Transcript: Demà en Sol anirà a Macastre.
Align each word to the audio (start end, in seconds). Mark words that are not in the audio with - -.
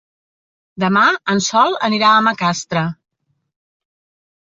Demà 0.83 1.03
en 1.35 1.43
Sol 1.49 1.79
anirà 1.91 2.11
a 2.17 2.25
Macastre. 2.31 2.85